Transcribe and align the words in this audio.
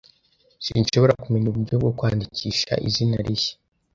Sinshobora 0.65 1.19
kumenya 1.21 1.47
uburyo 1.49 1.75
bwo 1.81 1.91
kwandikisha 1.97 2.73
izina 2.87 3.15
rishya. 3.25 3.53